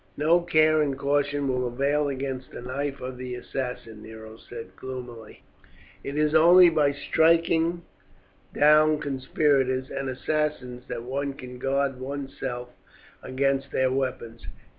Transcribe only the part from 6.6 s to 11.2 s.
by striking down conspirators and assassins that